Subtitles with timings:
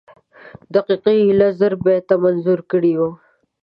[0.73, 3.09] دقیقي ایله زر بیته منظوم کړي وو.